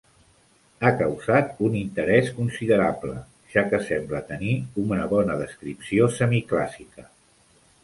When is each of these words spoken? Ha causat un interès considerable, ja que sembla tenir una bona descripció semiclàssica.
Ha 0.87 0.91
causat 1.01 1.59
un 1.67 1.75
interès 1.81 2.31
considerable, 2.37 3.13
ja 3.57 3.65
que 3.75 3.81
sembla 3.91 4.23
tenir 4.33 4.57
una 4.87 5.07
bona 5.15 5.39
descripció 5.45 6.11
semiclàssica. 6.19 7.09